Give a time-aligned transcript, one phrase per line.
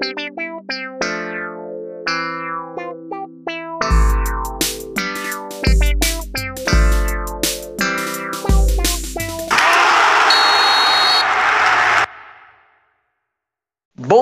[0.00, 0.06] Bom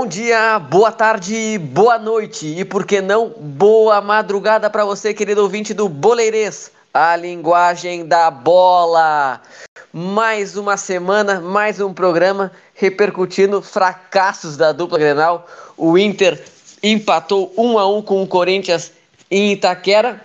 [0.04, 5.72] dia, boa tarde, boa noite e por que não boa madrugada para você, querido ouvinte
[5.72, 9.40] do Boleirês, a linguagem da bola.
[9.92, 15.46] Mais uma semana, mais um programa repercutindo fracassos da dupla Grenal.
[15.76, 16.40] O Inter
[16.80, 18.92] empatou 1 a 1 com o Corinthians
[19.28, 20.22] em Itaquera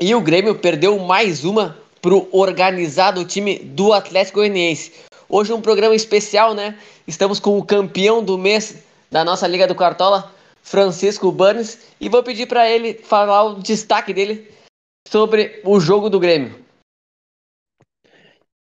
[0.00, 4.92] e o Grêmio perdeu mais uma pro organizado time do Atlético Goianiense.
[5.28, 6.78] Hoje um programa especial, né?
[7.06, 8.76] Estamos com o campeão do mês
[9.10, 10.32] da nossa Liga do Cartola,
[10.62, 14.50] Francisco Burns, e vou pedir para ele falar o destaque dele
[15.06, 16.63] sobre o jogo do Grêmio.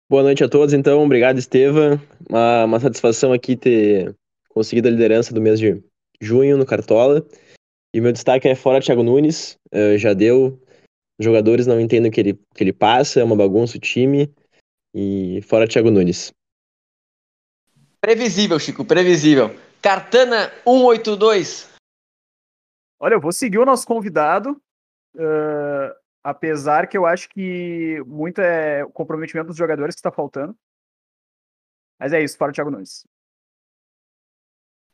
[0.08, 1.02] Boa noite a todos, então.
[1.02, 2.00] Obrigado, Estevam.
[2.30, 4.14] Uma, uma satisfação aqui ter
[4.50, 5.82] conseguido a liderança do mês de
[6.20, 7.26] junho no Cartola.
[7.92, 9.58] E meu destaque é fora Thiago Nunes.
[9.74, 10.62] Uh, já deu.
[11.18, 14.32] Os jogadores não entendem o que ele, que ele passa, é uma bagunça o time.
[14.94, 16.30] E fora Thiago Nunes.
[18.00, 19.50] Previsível, Chico, previsível.
[19.82, 21.68] Cartana 182.
[23.00, 24.52] Olha, eu vou seguir o nosso convidado,
[25.16, 25.94] uh,
[26.26, 30.56] apesar que eu acho que muito é o comprometimento dos jogadores que está faltando.
[32.00, 33.06] Mas é isso, fora o Thiago Nunes.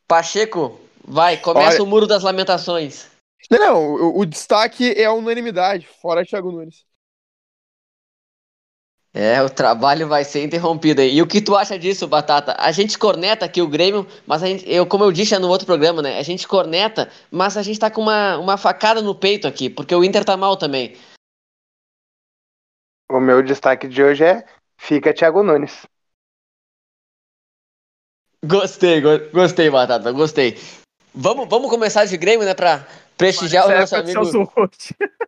[0.06, 1.84] Pacheco, vai, começa Olha...
[1.84, 3.10] o muro das lamentações.
[3.50, 6.84] Não, não, o, o destaque é a unanimidade, fora Thiago Nunes.
[9.14, 11.16] É, o trabalho vai ser interrompido aí.
[11.16, 12.54] E o que tu acha disso, Batata?
[12.58, 15.66] A gente corneta aqui o Grêmio, mas a gente, eu, como eu disse no outro
[15.66, 16.18] programa, né?
[16.18, 19.94] A gente corneta, mas a gente tá com uma, uma facada no peito aqui, porque
[19.94, 20.94] o Inter tá mal também.
[23.12, 24.42] O meu destaque de hoje é
[24.74, 25.86] fica Thiago Nunes.
[28.42, 30.58] Gostei, go gostei, Batata, gostei.
[31.14, 32.54] Vamos, vamos começar de Grêmio, né?
[32.54, 32.86] Pra
[33.18, 34.70] prestigiar Parece o nosso amigo.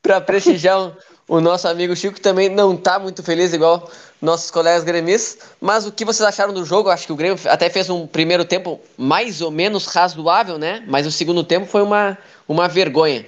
[0.00, 0.96] pra prestigiar
[1.26, 3.90] o nosso amigo Chico também não tá muito feliz, igual
[4.22, 5.48] nossos colegas gremistas.
[5.60, 6.90] Mas o que vocês acharam do jogo?
[6.90, 10.84] Acho que o Grêmio até fez um primeiro tempo mais ou menos razoável, né?
[10.86, 12.16] Mas o segundo tempo foi uma,
[12.46, 13.26] uma vergonha.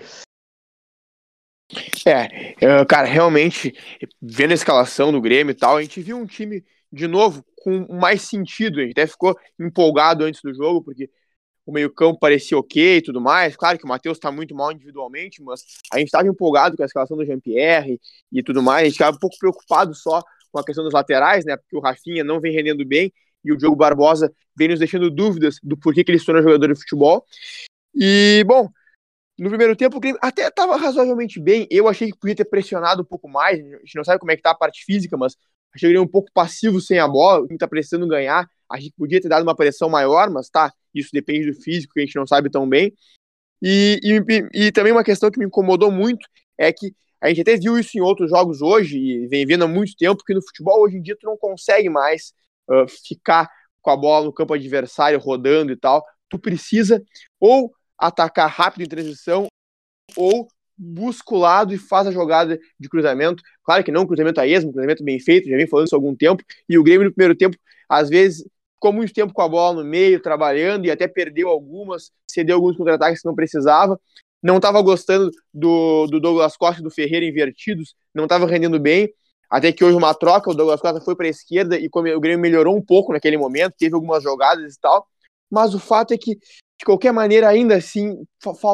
[2.06, 3.75] É, cara, realmente,
[4.21, 7.87] vendo a escalação do Grêmio e tal, a gente viu um time, de novo, com
[7.94, 8.81] mais sentido.
[8.81, 11.09] A gente até ficou empolgado antes do jogo, porque
[11.65, 13.56] o meio-campo parecia ok e tudo mais.
[13.56, 16.87] Claro que o Matheus está muito mal individualmente, mas a gente estava empolgado com a
[16.87, 18.00] escalação do Jean-Pierre
[18.33, 18.83] e tudo mais.
[18.83, 21.56] A gente estava um pouco preocupado só com a questão dos laterais, né?
[21.56, 23.12] Porque o Rafinha não vem rendendo bem
[23.44, 26.72] e o Diogo Barbosa vem nos deixando dúvidas do porquê que ele se tornou jogador
[26.72, 27.25] de futebol.
[27.94, 28.69] E, bom,
[29.38, 31.66] no primeiro tempo o Grêmio até estava razoavelmente bem.
[31.70, 33.59] Eu achei que podia ter pressionado um pouco mais.
[33.59, 35.37] A gente não sabe como é que tá a parte física, mas
[35.75, 37.41] achei ele um pouco passivo sem a bola.
[37.41, 38.48] O time está precisando ganhar.
[38.71, 42.00] A gente podia ter dado uma pressão maior, mas tá, isso depende do físico, que
[42.00, 42.92] a gente não sabe tão bem.
[43.60, 46.26] E, e, e também uma questão que me incomodou muito
[46.59, 49.69] é que a gente até viu isso em outros jogos hoje, e vem vendo há
[49.69, 52.32] muito tempo, que no futebol hoje em dia tu não consegue mais
[52.69, 53.48] uh, ficar
[53.81, 56.04] com a bola no campo adversário, rodando e tal.
[56.28, 57.00] Tu precisa
[57.38, 57.72] ou
[58.03, 59.47] atacar rápido em transição,
[60.17, 63.41] ou busca o lado e faz a jogada de cruzamento.
[63.63, 66.15] Claro que não cruzamento a esmo, cruzamento bem feito, já vem falando isso há algum
[66.15, 66.43] tempo.
[66.69, 67.57] E o Grêmio no primeiro tempo,
[67.89, 72.11] às vezes, ficou muito tempo com a bola no meio, trabalhando, e até perdeu algumas,
[72.27, 73.99] cedeu alguns contra-ataques que não precisava.
[74.43, 79.09] Não estava gostando do, do Douglas Costa e do Ferreira invertidos, não estava rendendo bem.
[79.49, 82.41] Até que houve uma troca, o Douglas Costa foi para a esquerda e o Grêmio
[82.41, 85.07] melhorou um pouco naquele momento, teve algumas jogadas e tal.
[85.53, 88.25] Mas o fato é que, de qualquer maneira, ainda assim,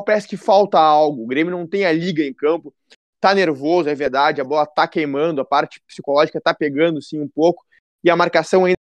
[0.06, 1.24] parece que falta algo.
[1.24, 2.72] O Grêmio não tem a liga em campo,
[3.20, 7.28] tá nervoso, é verdade, a bola tá queimando, a parte psicológica tá pegando sim um
[7.28, 7.64] pouco,
[8.04, 8.78] e a marcação ainda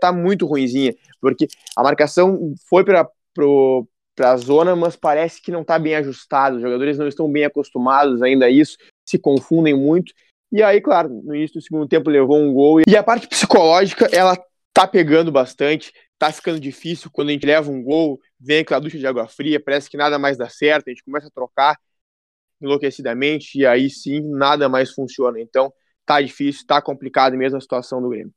[0.00, 3.08] tá muito ruinzinha, porque a marcação foi para
[4.20, 6.56] a zona, mas parece que não está bem ajustado.
[6.56, 10.14] Os jogadores não estão bem acostumados ainda a isso, se confundem muito.
[10.52, 12.80] E aí, claro, no início do segundo tempo levou um gol.
[12.86, 14.38] E a parte psicológica, ela
[14.72, 17.10] tá pegando bastante, tá ficando difícil.
[17.10, 20.18] Quando a gente leva um gol, vem aquela ducha de água fria, parece que nada
[20.18, 21.78] mais dá certo, a gente começa a trocar
[22.60, 25.40] enlouquecidamente, e aí sim nada mais funciona.
[25.40, 25.72] Então,
[26.06, 28.32] tá difícil, tá complicado mesmo a situação do Grêmio.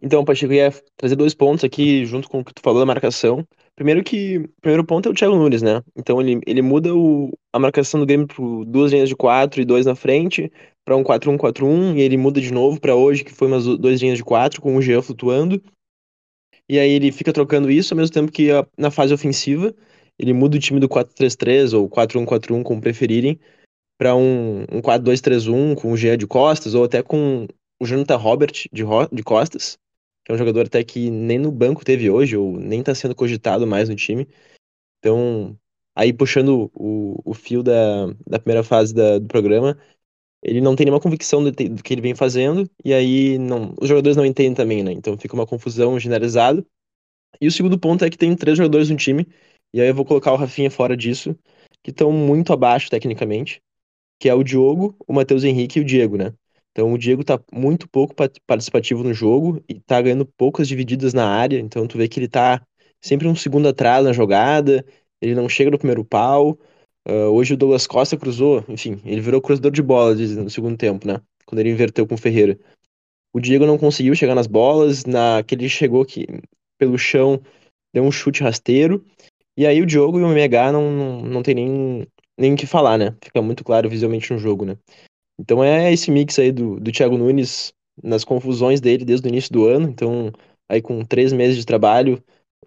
[0.00, 2.86] Então, Pacheco, eu ia trazer dois pontos aqui junto com o que tu falou da
[2.86, 3.46] marcação.
[3.74, 5.82] Primeiro que, primeiro ponto é o Thiago Nunes, né?
[5.96, 9.64] Então ele, ele muda o, a marcação do Grêmio por duas linhas de quatro e
[9.64, 10.52] dois na frente,
[10.84, 14.18] para um 4-1-4-1, e ele muda de novo para hoje, que foi umas duas linhas
[14.18, 15.62] de quatro, com o Jean flutuando.
[16.72, 19.74] E aí ele fica trocando isso ao mesmo tempo que a, na fase ofensiva,
[20.18, 23.38] ele muda o time do 4-3-3 ou 4-1-4-1, como preferirem,
[23.98, 27.46] para um, um 4-2-3-1 com o Jean de costas, ou até com
[27.78, 29.78] o Jonathan Robert de, de costas
[30.24, 33.14] que é um jogador até que nem no banco teve hoje, ou nem está sendo
[33.14, 34.26] cogitado mais no time.
[34.98, 35.58] Então,
[35.94, 39.76] aí puxando o, o fio da, da primeira fase da, do programa,
[40.42, 43.88] ele não tem nenhuma convicção do, do, que ele vem fazendo, e aí não, os
[43.88, 44.92] jogadores não entendem também, né?
[44.92, 46.64] Então fica uma confusão generalizada.
[47.40, 49.26] E o segundo ponto é que tem três jogadores no time,
[49.72, 51.36] e aí eu vou colocar o Rafinha fora disso,
[51.82, 53.60] que estão muito abaixo tecnicamente,
[54.20, 56.32] que é o Diogo, o Matheus Henrique e o Diego, né?
[56.72, 58.14] Então o Diego tá muito pouco
[58.46, 62.28] participativo no jogo e tá ganhando poucas divididas na área, então tu vê que ele
[62.28, 62.62] tá
[63.00, 64.84] sempre um segundo atrás na jogada,
[65.20, 66.58] ele não chega no primeiro pau.
[67.08, 71.06] Uh, hoje o Douglas Costa cruzou, enfim, ele virou cruzador de bola no segundo tempo,
[71.06, 71.20] né?
[71.44, 72.58] Quando ele inverteu com o Ferreira.
[73.34, 76.26] O Diego não conseguiu chegar nas bolas, naquele chegou que
[76.78, 77.40] pelo chão
[77.92, 79.04] deu um chute rasteiro.
[79.56, 82.06] E aí o Diogo e o MH não, não, não tem nem
[82.38, 83.14] nem que falar, né?
[83.22, 84.76] Fica muito claro visualmente no jogo, né?
[85.38, 87.72] Então é esse mix aí do, do Thiago Nunes
[88.02, 89.88] nas confusões dele desde o início do ano.
[89.88, 90.32] Então,
[90.68, 92.22] aí com três meses de trabalho,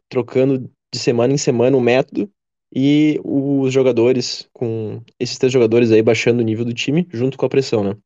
[0.09, 2.29] trocando de semana em semana o método
[2.75, 7.45] e os jogadores, com esses três jogadores aí baixando o nível do time junto com
[7.45, 7.97] a pressão, né?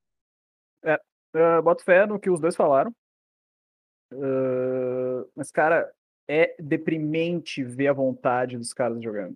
[0.84, 0.96] É,
[1.58, 2.94] uh, boto fé no que os dois falaram.
[4.14, 5.92] Uh, mas, cara,
[6.28, 9.36] é deprimente ver a vontade dos caras jogando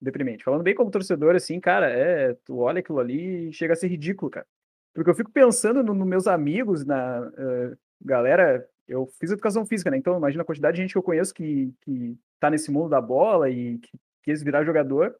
[0.00, 0.42] deprimente.
[0.42, 3.86] Falando bem como torcedor, assim, cara, é, tu olha aquilo ali e chega a ser
[3.86, 4.46] ridículo, cara.
[4.92, 9.90] Porque eu fico pensando nos no meus amigos, na uh, galera, eu fiz educação física,
[9.90, 9.96] né?
[9.96, 13.00] Então imagina a quantidade de gente que eu conheço que, que tá nesse mundo da
[13.00, 13.90] bola e que
[14.24, 15.16] quis virar jogador.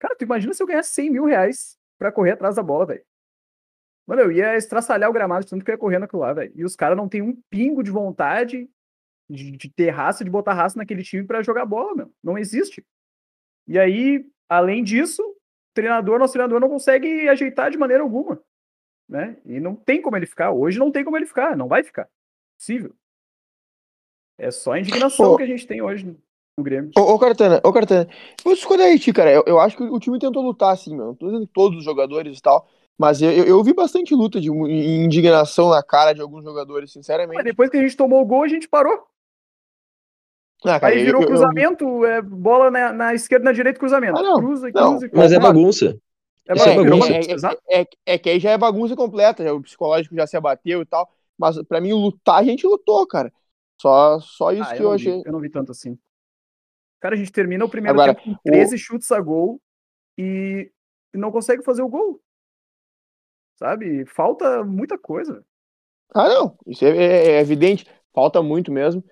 [0.00, 3.04] Cara, tu imagina se eu ganhasse 100 mil reais pra correr atrás da bola, velho.
[4.06, 6.52] Mano, eu ia estraçalhar o gramado, tanto que eu ia correr naquilo lá, velho.
[6.56, 8.68] E os caras não tem um pingo de vontade
[9.30, 12.12] de, de, ter raça, de botar raça naquele time para jogar bola, meu.
[12.22, 12.84] Não existe.
[13.68, 15.36] E aí, além disso, o
[15.74, 18.42] treinador, nosso treinador não consegue ajeitar de maneira alguma.
[19.08, 19.36] Né?
[19.44, 20.50] E não tem como ele ficar.
[20.50, 22.08] Hoje não tem como ele ficar, não vai ficar.
[22.58, 22.94] Possível.
[24.36, 26.16] É só a indignação que a gente tem hoje
[26.56, 26.90] no Grêmio.
[26.96, 28.08] Ô, ô Cartana, ô Cartana,
[28.44, 29.32] vou escolher aí, cara.
[29.32, 31.06] Eu, eu acho que o time tentou lutar, assim, meu.
[31.06, 32.68] Não tô dizendo todos os jogadores e tal.
[32.98, 37.36] Mas eu, eu, eu, vi bastante luta de indignação na cara de alguns jogadores, sinceramente.
[37.36, 39.06] Mas depois que a gente tomou o gol, a gente parou.
[40.64, 42.04] Ah, cara, aí virou eu, cruzamento, eu...
[42.04, 44.18] é bola na, na, esquerda, na direita, cruzamento.
[44.18, 44.98] Ah, não, cruza, não.
[44.98, 45.98] cruza, Mas é bagunça.
[46.46, 47.12] É, é, bagunça.
[47.68, 50.82] É, é, é, que aí já é bagunça completa, já, o psicológico já se abateu
[50.82, 51.10] e tal.
[51.36, 53.32] Mas pra mim, lutar, a gente lutou, cara.
[53.80, 55.16] Só, só isso ah, que eu, eu achei.
[55.16, 55.98] Vi, eu não vi tanto assim.
[57.02, 58.78] Cara, a gente termina o primeiro Agora, tempo com 13 o...
[58.78, 59.60] chutes a gol
[60.16, 60.70] e
[61.12, 62.22] não consegue fazer o gol.
[63.58, 64.06] Sabe?
[64.06, 65.44] Falta muita coisa.
[66.14, 66.56] Ah, não.
[66.64, 67.84] Isso é, é, é evidente.
[68.14, 69.04] Falta muito mesmo.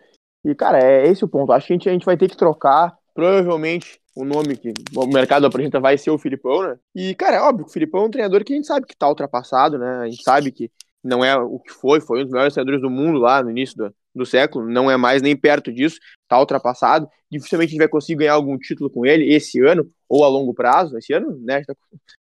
[0.45, 1.51] E, cara, é esse o ponto.
[1.53, 2.97] Acho que a gente, a gente vai ter que trocar.
[3.13, 6.79] Provavelmente o nome que o mercado apresenta vai ser o Filipão, né?
[6.95, 8.97] E, cara, é óbvio que o Filipão é um treinador que a gente sabe que
[8.97, 9.97] tá ultrapassado, né?
[9.97, 10.71] A gente sabe que
[11.03, 13.77] não é o que foi, foi um dos melhores treinadores do mundo lá no início
[13.77, 15.99] do, do século, não é mais nem perto disso,
[16.29, 17.09] tá ultrapassado.
[17.31, 20.53] Dificilmente a gente vai conseguir ganhar algum título com ele esse ano ou a longo
[20.53, 20.99] prazo.
[20.99, 21.63] Esse ano, né?
[21.65, 21.75] Tá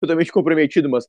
[0.02, 1.06] totalmente comprometido, mas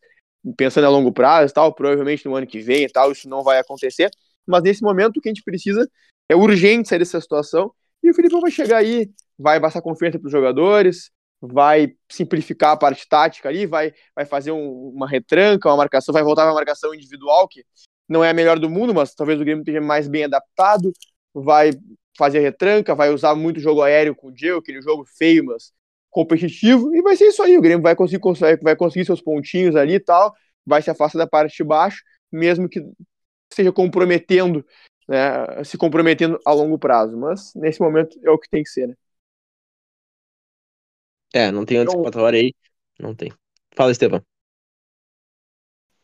[0.57, 3.59] pensando a longo prazo tal, provavelmente no ano que vem e tal, isso não vai
[3.59, 4.11] acontecer.
[4.47, 5.89] Mas nesse momento o que a gente precisa
[6.29, 7.73] é urgente sair dessa situação.
[8.03, 11.11] E o Filipão vai chegar aí, vai passar confiança para os jogadores,
[11.41, 16.23] vai simplificar a parte tática ali, vai, vai fazer um, uma retranca, uma marcação, vai
[16.23, 17.65] voltar para a marcação individual, que
[18.09, 20.93] não é a melhor do mundo, mas talvez o Grêmio esteja mais bem adaptado,
[21.33, 21.71] vai
[22.17, 25.73] fazer retranca, vai usar muito jogo aéreo com o Diego, aquele jogo feio, mas
[26.11, 28.21] competitivo, e vai ser isso aí, o Grêmio vai conseguir,
[28.63, 30.35] vai conseguir seus pontinhos ali e tal,
[30.67, 32.83] vai se afastar da parte de baixo, mesmo que
[33.51, 34.65] esteja comprometendo
[35.09, 37.17] né, se comprometendo a longo prazo.
[37.17, 38.95] Mas nesse momento é o que tem que ser, né?
[41.33, 42.55] É, não tem antecipatória aí.
[42.99, 43.33] Não tem.
[43.75, 44.23] Fala, Estevam.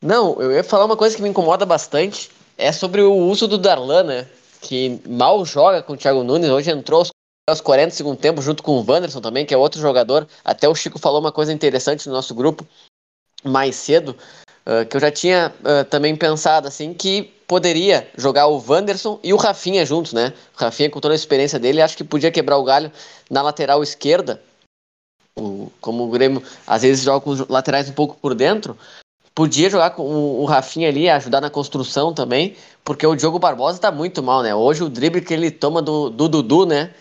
[0.01, 2.31] Não, eu ia falar uma coisa que me incomoda bastante.
[2.59, 4.29] É sobre o uso do Darlan, né?
[4.61, 6.51] Que mal joga com o Thiago Nunes.
[6.51, 7.11] Hoje entrou aos,
[7.49, 10.29] aos 40 do segundo tempo, junto com o Wanderson também, que é outro jogador.
[10.45, 12.67] Até o Chico falou uma coisa interessante no nosso grupo
[13.43, 14.17] mais cedo.
[14.67, 19.33] Uh, que eu já tinha uh, também pensado assim que poderia jogar o Wanderson e
[19.33, 20.33] o Rafinha juntos, né?
[20.57, 22.91] O Rafinha, com toda a experiência dele, acho que podia quebrar o galho
[23.31, 24.41] na lateral esquerda.
[25.39, 28.79] O, como o Grêmio às vezes joga com os laterais um pouco por dentro,
[29.35, 33.81] podia jogar com o, o Rafinha ali, ajudar na construção também, porque o Diogo Barbosa
[33.81, 34.55] tá muito mal, né?
[34.55, 36.95] Hoje o drible que ele toma do, do Dudu, né?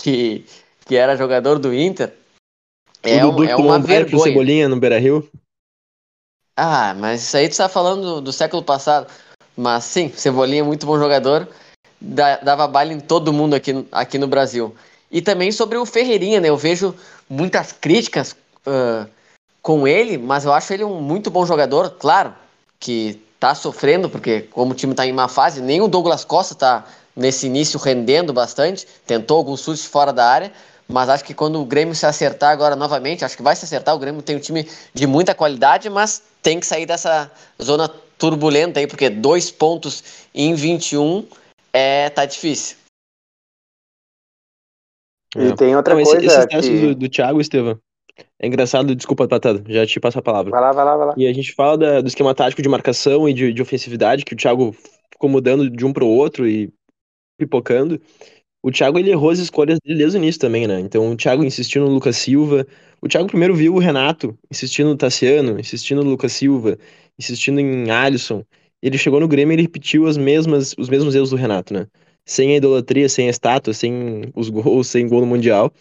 [0.00, 0.44] Que,
[0.86, 2.14] que era jogador do Inter.
[3.02, 4.22] É, o Dudu um, é uma vergonha.
[4.22, 5.28] Cebolinha no Beira Rio.
[6.56, 9.06] Ah, mas isso aí tu tá falando do, do século passado.
[9.54, 11.48] Mas sim, Cebolinha é muito bom jogador,
[12.00, 14.74] dava baile em todo mundo aqui, aqui no Brasil.
[15.10, 16.48] E também sobre o Ferreirinha, né?
[16.48, 16.94] Eu vejo
[17.28, 19.08] muitas críticas uh,
[19.62, 22.34] com ele, mas eu acho ele um muito bom jogador, claro,
[22.78, 26.54] que tá sofrendo, porque como o time tá em má fase, nem o Douglas Costa
[26.54, 30.52] tá, nesse início rendendo bastante, tentou alguns chutes fora da área,
[30.88, 33.94] mas acho que quando o Grêmio se acertar agora novamente, acho que vai se acertar,
[33.94, 37.30] o Grêmio tem um time de muita qualidade, mas tem que sair dessa
[37.60, 40.02] zona turbulenta aí, porque dois pontos
[40.34, 41.26] em 21
[41.72, 42.76] é, tá difícil.
[45.38, 46.80] E tem outra Não, coisa esse, esse que...
[46.80, 47.78] do, do Thiago, Estevam,
[48.40, 50.50] é engraçado, desculpa, Patado, já te passo a palavra.
[50.50, 51.14] Vai lá, vai lá, vai lá.
[51.16, 54.34] E a gente fala da- do esquema tático de marcação e de, de ofensividade, que
[54.34, 54.74] o Thiago
[55.12, 56.70] ficou mudando de um pro outro e
[57.38, 58.00] pipocando.
[58.62, 60.80] O Thiago, ele errou as escolhas dele desde o início também, né?
[60.80, 62.66] Então, o Thiago insistiu no Lucas Silva.
[63.00, 66.76] O Thiago primeiro viu o Renato insistindo no Tassiano, insistindo no Lucas Silva,
[67.18, 68.42] insistindo em Alisson.
[68.82, 71.86] Ele chegou no Grêmio e ele repetiu as mesmas, os mesmos erros do Renato, né?
[72.26, 75.72] Sem a idolatria, sem a estátua, sem os gols, sem gol no Mundial.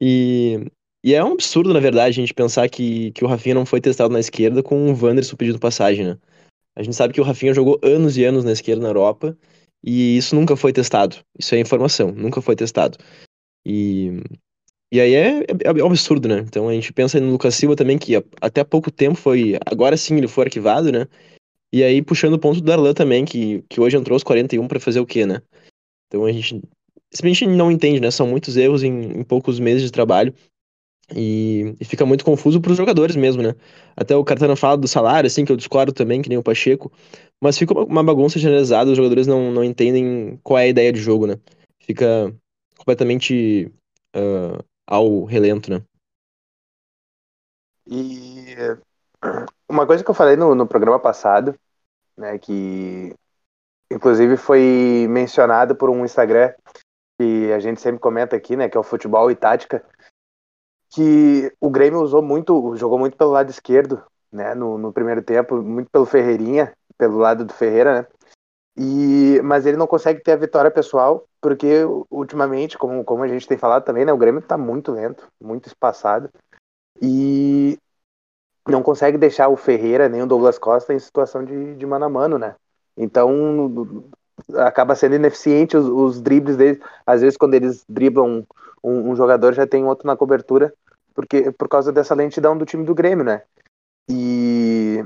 [0.00, 0.70] E,
[1.02, 3.80] e é um absurdo, na verdade, a gente pensar que, que o Rafinha não foi
[3.80, 6.18] testado na esquerda com o Wanderson pedindo passagem, né?
[6.76, 9.36] A gente sabe que o Rafinha jogou anos e anos na esquerda na Europa
[9.82, 11.16] e isso nunca foi testado.
[11.38, 12.98] Isso é informação, nunca foi testado.
[13.66, 14.22] E,
[14.92, 16.38] e aí é, é, é um absurdo, né?
[16.38, 19.58] Então a gente pensa no Lucas Silva também, que até pouco tempo foi.
[19.66, 21.06] Agora sim ele foi arquivado, né?
[21.72, 24.80] E aí puxando o ponto do Darlan também, que, que hoje entrou aos 41 pra
[24.80, 25.42] fazer o quê, né?
[26.08, 26.60] Então a gente
[27.12, 28.10] simplesmente não entende, né?
[28.10, 30.34] São muitos erros em, em poucos meses de trabalho.
[31.14, 33.54] E, e fica muito confuso pros jogadores mesmo, né?
[33.96, 36.92] Até o Cartana fala do salário, assim, que eu discordo também, que nem o Pacheco.
[37.40, 40.92] Mas fica uma, uma bagunça generalizada, os jogadores não, não entendem qual é a ideia
[40.92, 41.38] de jogo, né?
[41.80, 42.34] Fica
[42.76, 43.72] completamente
[44.14, 45.82] ah, ao relento, né?
[47.86, 48.54] E
[49.68, 51.58] uma coisa que eu falei no, no programa passado,
[52.16, 53.14] né, que
[53.90, 56.52] inclusive foi mencionado por um Instagram
[57.18, 59.84] que a gente sempre comenta aqui, né, que é o Futebol e Tática,
[60.90, 65.60] que o Grêmio usou muito, jogou muito pelo lado esquerdo, né, no, no primeiro tempo,
[65.60, 68.06] muito pelo Ferreirinha, pelo lado do Ferreira, né,
[68.78, 73.48] e, mas ele não consegue ter a vitória pessoal, porque ultimamente, como, como a gente
[73.48, 76.30] tem falado também, né, o Grêmio tá muito lento, muito espaçado,
[77.02, 77.78] e
[78.68, 82.08] não consegue deixar o Ferreira nem o Douglas Costa em situação de, de mano a
[82.08, 82.54] mano, né?
[82.98, 84.10] Então
[84.54, 86.78] acaba sendo ineficiente os, os dribles deles.
[87.06, 88.46] Às vezes, quando eles driblam
[88.82, 90.72] um, um, jogador, já tem outro na cobertura,
[91.14, 93.42] porque por causa dessa lentidão do time do Grêmio, né?
[94.10, 95.04] E,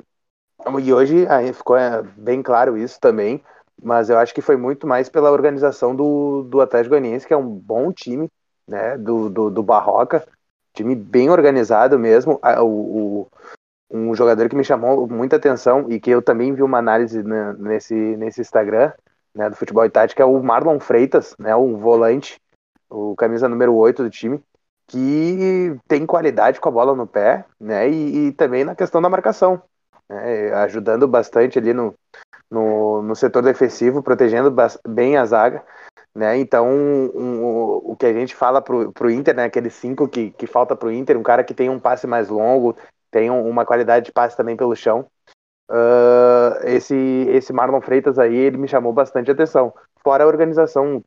[0.82, 3.42] e hoje ficou é, bem claro isso também,
[3.82, 7.36] mas eu acho que foi muito mais pela organização do, do Atlético Goianiense, que é
[7.36, 8.28] um bom time,
[8.66, 8.96] né?
[8.96, 10.24] Do, do, do Barroca
[10.72, 12.40] time bem organizado mesmo.
[12.60, 13.28] O, o,
[13.92, 17.22] um jogador que me chamou muita atenção e que eu também vi uma análise
[17.58, 18.92] nesse, nesse Instagram
[19.34, 22.40] né, do Futebol e Tática é o Marlon Freitas, né, um volante,
[22.88, 24.42] o camisa número 8 do time,
[24.86, 29.10] que tem qualidade com a bola no pé né, e, e também na questão da
[29.10, 29.62] marcação,
[30.08, 31.94] né, ajudando bastante ali no,
[32.50, 34.54] no, no setor defensivo, protegendo
[34.86, 35.64] bem a zaga.
[36.14, 36.36] Né?
[36.38, 37.44] Então, um, um,
[37.92, 39.44] o que a gente fala pro, pro Inter, né?
[39.44, 42.76] Aquele cinco que, que falta pro Inter, um cara que tem um passe mais longo,
[43.12, 45.06] tem um, uma qualidade de passe também pelo chão.
[45.70, 46.96] Uh, esse,
[47.28, 49.72] esse Marlon Freitas aí, ele me chamou bastante atenção.
[50.02, 51.04] Fora a organização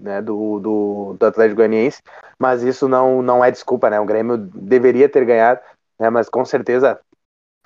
[0.00, 2.00] né, do, do, do Atlético Goianiense,
[2.38, 4.00] mas isso não, não é desculpa, né?
[4.00, 5.60] O Grêmio deveria ter ganhado,
[5.98, 6.08] né?
[6.08, 6.98] Mas com certeza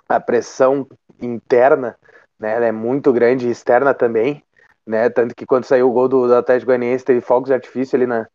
[0.09, 0.87] a pressão
[1.21, 1.97] interna
[2.39, 4.43] né, é muito grande, externa também,
[4.87, 5.09] né?
[5.11, 8.07] Tanto que quando saiu o gol do, do Atlético Goianiense, teve fogos de artifício ali
[8.07, 8.27] na,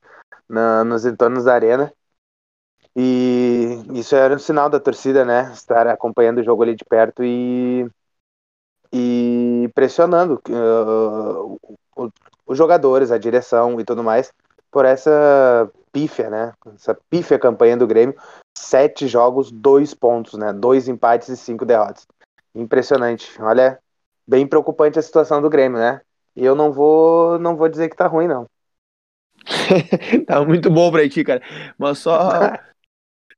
[0.47, 1.91] na, nos entornos da arena.
[2.95, 5.51] E isso era um sinal da torcida, né?
[5.53, 7.85] Estar acompanhando o jogo ali de perto e,
[8.93, 11.59] e pressionando uh,
[12.45, 14.31] os jogadores, a direção e tudo mais,
[14.71, 16.53] por essa pífia, né?
[16.73, 18.15] Essa pífia campanha do Grêmio.
[18.57, 20.53] Sete jogos, dois pontos, né?
[20.53, 22.07] Dois empates e cinco derrotas.
[22.53, 23.29] Impressionante.
[23.41, 23.77] Olha,
[24.25, 25.99] bem preocupante a situação do Grêmio, né?
[26.33, 28.45] E eu não vou, não vou dizer que tá ruim, não.
[30.25, 31.41] tá muito bom pra ti, cara.
[31.77, 32.17] Mas só.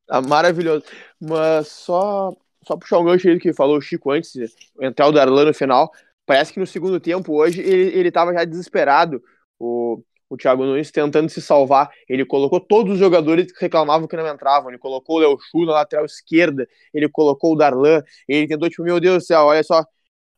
[0.07, 0.83] tá maravilhoso.
[1.19, 2.35] Mas só.
[2.65, 4.33] Só puxar um gancho aí que falou o Chico antes,
[4.81, 5.89] entrar o Darlan no final.
[6.25, 9.23] Parece que no segundo tempo, hoje, ele, ele tava já desesperado.
[9.57, 11.89] O, o Thiago Nunes tentando se salvar.
[12.09, 14.69] Ele colocou todos os jogadores que reclamavam que não entravam.
[14.69, 16.67] Ele colocou o Léo Chu na lateral esquerda.
[16.93, 18.03] Ele colocou o Darlan.
[18.27, 19.85] Ele tentou, tipo, meu Deus do céu, olha só.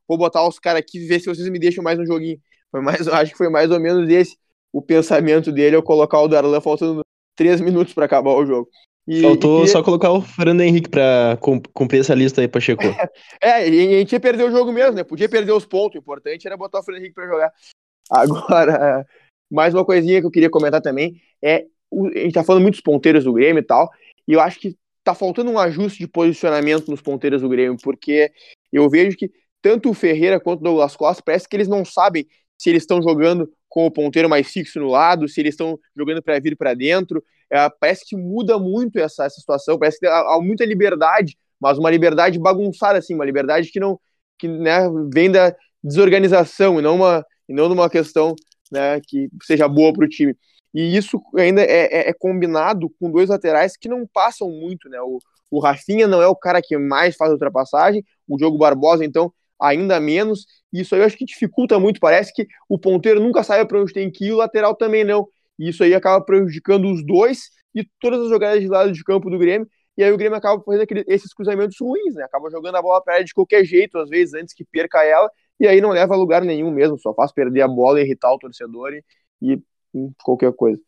[0.08, 2.40] Vou botar os caras aqui e ver se vocês me deixam mais no joguinho.
[2.72, 4.38] Foi mais, acho que foi mais ou menos esse
[4.72, 7.02] o pensamento dele ao colocar o Darlan faltando
[7.36, 8.70] três minutos para acabar o jogo.
[9.10, 9.68] E, Faltou e...
[9.68, 11.36] só colocar o Fernando Henrique pra
[11.74, 12.84] cumprir essa lista aí, Pacheco.
[13.42, 15.04] é, e a gente ia perder o jogo mesmo, né?
[15.04, 15.96] Podia perder os pontos.
[15.96, 17.52] O importante era botar o Fernando Henrique pra jogar.
[18.12, 19.04] Agora,
[19.52, 21.66] mais uma coisinha que eu queria comentar também é.
[21.92, 23.90] A gente tá falando muitos ponteiros do Grêmio e tal,
[24.28, 28.32] e eu acho que tá faltando um ajuste de posicionamento nos ponteiros do Grêmio, porque
[28.72, 32.28] eu vejo que tanto o Ferreira quanto o Douglas Costa parece que eles não sabem
[32.56, 36.22] se eles estão jogando com o ponteiro mais fixo no lado, se eles estão jogando
[36.22, 37.24] para vir para dentro.
[37.52, 41.78] É, parece que muda muito essa, essa situação, parece que há, há, muita liberdade, mas
[41.78, 44.00] uma liberdade bagunçada, assim, uma liberdade que não
[44.38, 45.54] que né, vem da
[45.84, 48.34] desorganização e não uma, e não numa questão
[48.72, 50.36] né, que seja boa para o time.
[50.74, 55.02] E isso ainda é, é, é, combinado com dois laterais que não passam muito, né?
[55.02, 59.34] O, o Rafinha não é o cara que mais faz ultrapassagem, o Diogo Barbosa, então,
[59.60, 60.46] ainda menos.
[60.72, 62.00] Isso aí eu acho que dificulta muito.
[62.00, 65.28] Parece que o ponteiro nunca sabe para onde tem que ir, o lateral também não.
[65.60, 69.30] E isso aí acaba prejudicando os dois e todas as jogadas de lado de campo
[69.30, 69.68] do Grêmio.
[69.98, 72.24] E aí o Grêmio acaba fazendo aquele, esses cruzamentos ruins, né?
[72.24, 75.30] Acaba jogando a bola para ela de qualquer jeito, às vezes, antes que perca ela,
[75.60, 78.40] e aí não leva a lugar nenhum mesmo, só faz perder a bola, irritar o
[78.40, 78.94] torcedor
[79.42, 79.62] e,
[79.94, 80.80] e qualquer coisa.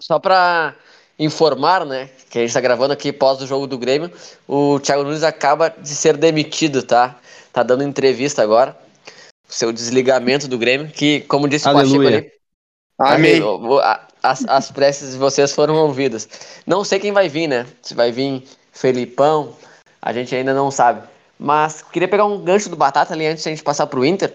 [0.00, 0.74] Só para
[1.18, 4.10] informar, né, que a gente está gravando aqui pós o jogo do Grêmio,
[4.48, 7.20] o Thiago Nunes acaba de ser demitido, tá?
[7.52, 8.76] Tá dando entrevista agora,
[9.46, 11.98] seu desligamento do Grêmio, que, como disse Aleluia.
[11.98, 12.32] o Pacheco ali,
[12.98, 13.40] Amém.
[14.22, 16.28] As, as preces de vocês foram ouvidas.
[16.66, 17.66] Não sei quem vai vir, né?
[17.82, 19.54] Se vai vir Felipão,
[20.00, 21.06] a gente ainda não sabe.
[21.38, 24.34] Mas queria pegar um gancho do Batata ali antes de a gente passar pro Inter,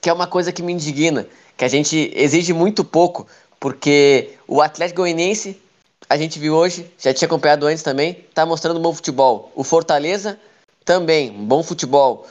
[0.00, 1.26] que é uma coisa que me indigna,
[1.56, 3.26] que a gente exige muito pouco,
[3.58, 5.60] porque o Atlético Goianiense,
[6.08, 9.50] a gente viu hoje, já tinha acompanhado antes também, tá mostrando um bom futebol.
[9.54, 10.38] O Fortaleza
[10.84, 12.26] também, um bom futebol.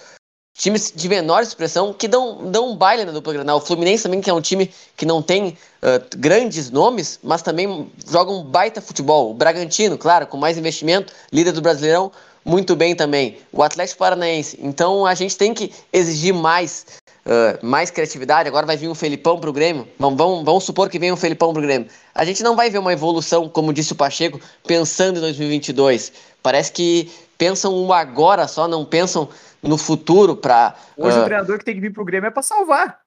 [0.55, 3.57] Times de menor expressão que dão, dão um baile na dupla Granal.
[3.57, 7.91] O Fluminense também, que é um time que não tem uh, grandes nomes, mas também
[8.07, 9.31] joga um baita futebol.
[9.31, 12.11] O Bragantino, claro, com mais investimento, líder do Brasileirão,
[12.45, 13.37] muito bem também.
[13.51, 14.59] O Atlético Paranaense.
[14.61, 16.85] Então a gente tem que exigir mais,
[17.25, 18.47] uh, mais criatividade.
[18.47, 19.87] Agora vai vir um Felipão pro Grêmio.
[19.97, 21.87] Vamos, vamos, vamos supor que venha um Felipão pro Grêmio.
[22.13, 26.11] A gente não vai ver uma evolução, como disse o Pacheco, pensando em 2022.
[26.43, 29.29] Parece que pensam um agora só, não pensam
[29.63, 30.75] no futuro para.
[30.97, 31.21] Hoje uh...
[31.21, 32.99] o treinador que tem que vir pro Grêmio é para salvar.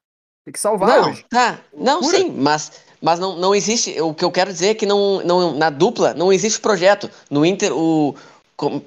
[0.44, 1.25] Tem que salvar não, hoje.
[1.28, 2.16] Tá, não, Pura.
[2.16, 4.00] sim, mas mas não, não existe.
[4.00, 7.10] O que eu quero dizer é que não, não, na dupla não existe projeto.
[7.31, 8.14] No Inter, o,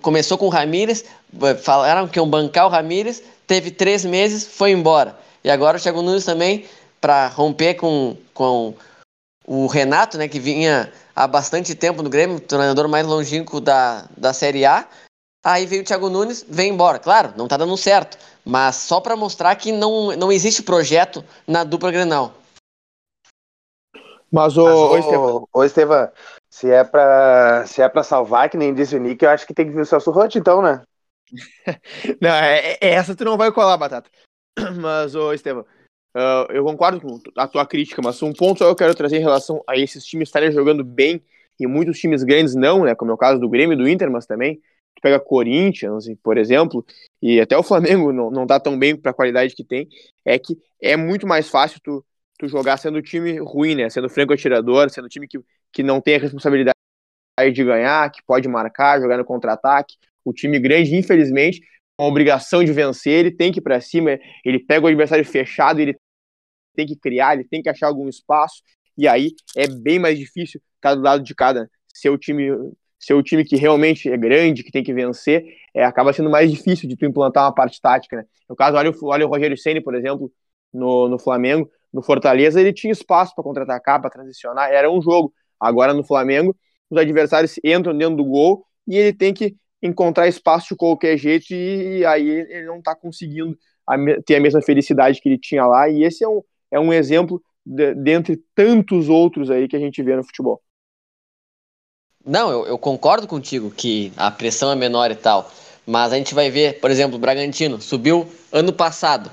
[0.01, 1.05] começou com o Ramires,
[1.41, 5.15] eh, falaram que iam bancar o Ramires, teve três meses, foi embora.
[5.43, 6.65] E agora o Thiago Nunes também,
[6.99, 8.73] para romper com, com
[9.45, 14.33] o Renato, né, que vinha há bastante tempo no Grêmio, treinador mais longínquo da, da
[14.33, 14.87] Série A.
[15.43, 16.99] Aí veio o Thiago Nunes, vem embora.
[16.99, 21.63] Claro, não tá dando certo, mas só para mostrar que não, não existe projeto na
[21.63, 22.33] dupla Grenal.
[24.31, 26.11] Mas o, mas o, o, Estevam,
[26.49, 29.53] se é pra, se é pra salvar, que nem disse o Nick, eu acho que
[29.53, 30.83] tem que vir o Celso Roth, então, né?
[32.21, 34.09] não, é, é, essa tu não vai colar, Batata.
[34.79, 35.65] Mas, ô Estevam,
[36.15, 39.63] uh, eu concordo com a tua crítica, mas um ponto eu quero trazer em relação
[39.67, 41.23] a esses times estarem jogando bem
[41.59, 42.93] e muitos times grandes não, né?
[42.93, 44.61] Como é o caso do Grêmio e do Inter, mas também
[45.01, 46.85] pega Corinthians, por exemplo,
[47.21, 49.87] e até o Flamengo não, não tá tão bem para a qualidade que tem,
[50.25, 52.05] é que é muito mais fácil tu
[52.39, 53.89] tu jogar sendo time ruim, né?
[53.89, 55.37] Sendo franco atirador, sendo time que,
[55.73, 56.73] que não tem a responsabilidade
[57.53, 59.95] de ganhar, que pode marcar, jogar no contra-ataque.
[60.23, 61.61] O time grande, infelizmente,
[61.97, 65.25] com a obrigação de vencer, ele tem que ir para cima, ele pega o adversário
[65.25, 65.97] fechado, ele
[66.75, 68.63] tem que criar, ele tem que achar algum espaço,
[68.97, 71.69] e aí é bem mais difícil do lado de cada.
[71.93, 72.49] Ser o time,
[72.99, 76.51] ser o time que realmente é grande, que tem que vencer, é, acaba sendo mais
[76.51, 78.25] difícil de tu implantar uma parte tática, né?
[78.49, 80.31] No caso, olha, olha o Rogério Ceni, por exemplo,
[80.73, 85.33] no, no Flamengo, no Fortaleza ele tinha espaço para contra-atacar, para transicionar, era um jogo.
[85.59, 86.55] Agora no Flamengo,
[86.89, 91.53] os adversários entram dentro do gol e ele tem que encontrar espaço de qualquer jeito
[91.53, 93.57] e, aí ele não está conseguindo
[94.25, 95.89] ter a mesma felicidade que ele tinha lá.
[95.89, 100.01] E esse é um, é um exemplo de, dentre tantos outros aí que a gente
[100.03, 100.61] vê no futebol.
[102.25, 105.51] Não, eu, eu concordo contigo que a pressão é menor e tal.
[105.85, 109.31] Mas a gente vai ver, por exemplo, o Bragantino subiu ano passado,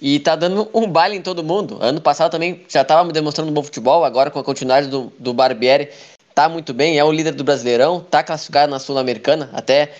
[0.00, 1.78] e tá dando um baile em todo mundo.
[1.80, 5.32] Ano passado também já estava demonstrando um bom futebol, agora com a continuidade do, do
[5.32, 5.90] Barbieri,
[6.34, 9.48] tá muito bem, é o líder do Brasileirão, tá classificado na Sul-Americana.
[9.52, 9.94] Até,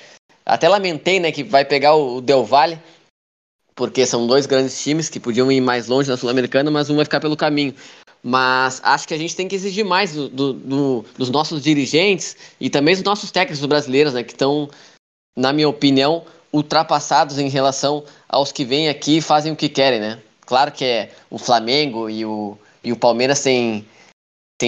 [0.44, 2.78] até lamentei, né, que vai pegar o, o Del Valle,
[3.74, 7.04] porque são dois grandes times que podiam ir mais longe na Sul-Americana, mas um vai
[7.04, 7.74] ficar pelo caminho.
[8.28, 12.36] Mas acho que a gente tem que exigir mais do, do, do, dos nossos dirigentes
[12.58, 14.68] e também dos nossos técnicos brasileiros, né, que estão,
[15.36, 20.00] na minha opinião, ultrapassados em relação aos que vêm aqui e fazem o que querem,
[20.00, 20.18] né?
[20.44, 23.86] Claro que é o Flamengo e o, e o Palmeiras têm,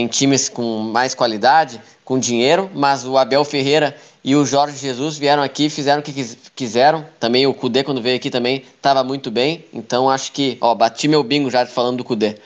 [0.08, 5.42] times com mais qualidade, com dinheiro, mas o Abel Ferreira e o Jorge Jesus vieram
[5.42, 6.12] aqui, fizeram o que
[6.54, 7.04] quiseram.
[7.18, 9.64] Também o Cudê, quando veio aqui, também estava muito bem.
[9.72, 12.36] Então acho que, ó, bati meu bingo já falando do Cudê.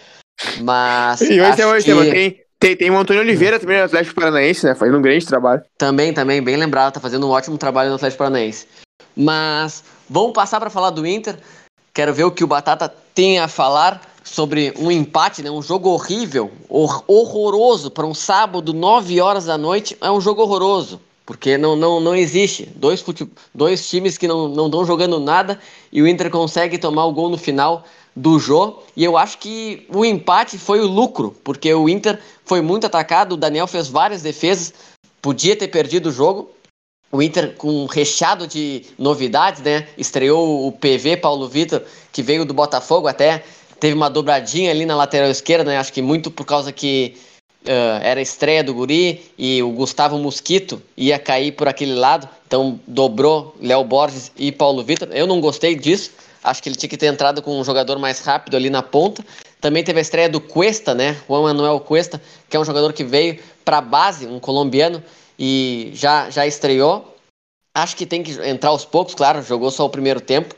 [0.61, 1.21] Mas.
[1.21, 2.11] e hoje, hoje que...
[2.11, 4.75] tem, tem, tem o Antônio Oliveira também no Atlético Paranaense, né?
[4.75, 5.63] Fazendo um grande trabalho.
[5.77, 8.67] Também, também, bem lembrado, tá fazendo um ótimo trabalho no Atlético Paranaense.
[9.17, 11.37] Mas vamos passar para falar do Inter.
[11.93, 15.51] Quero ver o que o Batata tem a falar sobre um empate, né?
[15.51, 20.43] Um jogo horrível, hor horroroso para um sábado, 9 horas da noite, é um jogo
[20.43, 21.01] horroroso.
[21.25, 22.69] Porque não, não, não existe.
[22.75, 23.29] Dois, fute...
[23.55, 25.59] Dois times que não estão jogando nada
[25.93, 28.81] e o Inter consegue tomar o gol no final do Jô.
[28.97, 33.33] E eu acho que o empate foi o lucro, porque o Inter foi muito atacado,
[33.33, 34.75] o Daniel fez várias defesas,
[35.21, 36.51] podia ter perdido o jogo.
[37.11, 39.87] O Inter com um recheado de novidades, né?
[39.99, 43.45] Estreou o PV Paulo Vitor, que veio do Botafogo até.
[43.79, 45.77] Teve uma dobradinha ali na lateral esquerda, né?
[45.77, 47.17] Acho que muito por causa que
[47.67, 52.29] uh, era a estreia do Guri e o Gustavo Mosquito ia cair por aquele lado,
[52.47, 55.09] então dobrou Léo Borges e Paulo Vitor.
[55.13, 56.11] Eu não gostei disso,
[56.43, 59.25] acho que ele tinha que ter entrado com um jogador mais rápido ali na ponta.
[59.61, 61.17] Também teve a estreia do Cuesta, né?
[61.29, 65.03] Juan Manuel Cuesta, que é um jogador que veio para a base, um colombiano,
[65.39, 67.17] e já, já estreou.
[67.75, 70.55] Acho que tem que entrar aos poucos, claro, jogou só o primeiro tempo,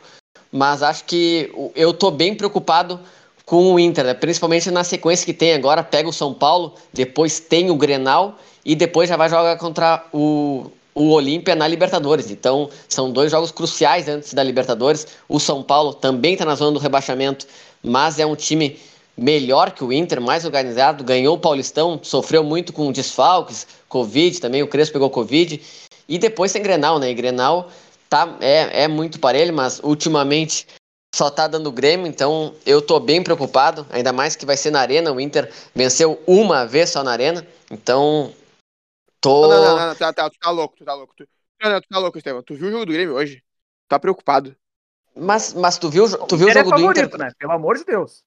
[0.50, 2.98] mas acho que eu tô bem preocupado
[3.44, 4.14] com o Inter, né?
[4.14, 8.74] principalmente na sequência que tem agora, pega o São Paulo, depois tem o Grenal e
[8.74, 12.30] depois já vai jogar contra o, o Olímpia na Libertadores.
[12.30, 15.06] Então, são dois jogos cruciais antes da Libertadores.
[15.28, 17.46] O São Paulo também está na zona do rebaixamento,
[17.82, 18.78] mas é um time
[19.16, 24.62] melhor que o Inter, mais organizado, ganhou o Paulistão, sofreu muito com desfalques, Covid também,
[24.62, 25.60] o Crespo pegou Covid.
[26.08, 27.10] E depois tem Grenal, né?
[27.10, 27.70] E Grenal
[28.08, 30.66] tá, é, é muito parelho, mas ultimamente
[31.14, 34.80] só tá dando Grêmio, então eu tô bem preocupado, ainda mais que vai ser na
[34.80, 38.32] Arena, o Inter venceu uma vez só na Arena, então
[39.20, 39.42] tô...
[39.42, 41.14] Não, não, não, não tá, tá, tu tá louco, tu tá louco.
[41.16, 41.24] Tu,
[41.62, 43.42] não, não, tu tá louco, Estevam, tu viu o jogo do Grêmio hoje?
[43.88, 44.56] Tá preocupado.
[45.16, 47.26] Mas, mas tu viu, tu viu o Ele jogo é favorito, do Inter?
[47.26, 47.30] né?
[47.38, 48.24] Pelo amor de Deus.